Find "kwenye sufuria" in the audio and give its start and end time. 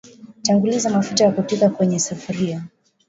1.69-2.63